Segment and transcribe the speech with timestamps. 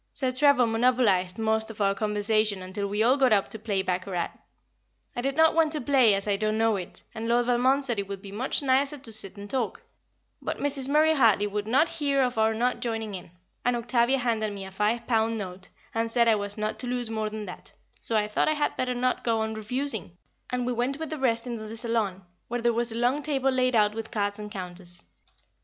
[0.13, 4.31] Sir Trevor monopolised most of the conversation, until we all got up to play baccarat.
[5.15, 7.99] I did not want to play as I don't know it, and Lord Valmond said
[7.99, 9.83] it would be much nicer to sit and talk,
[10.41, 10.89] but Mrs.
[10.89, 13.29] Murray Hartley would not hear of our not joining in;
[13.63, 17.11] and Octavia handed me a five pound note and said I was not to lose
[17.11, 20.17] more than that, so I thought I had better not go on refusing,
[20.49, 23.51] and we went with the rest into the saloon, where there was a long table
[23.51, 25.03] laid out with cards and counters.